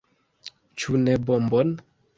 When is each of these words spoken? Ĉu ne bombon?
Ĉu 0.83 1.03
ne 1.03 1.19
bombon? 1.29 1.79